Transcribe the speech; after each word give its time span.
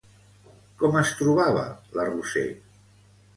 Com 0.83 0.97
es 1.01 1.11
trobava 1.19 1.67
la 1.99 2.07
Roser? 2.09 2.47